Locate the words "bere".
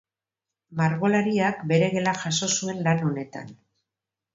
1.75-1.93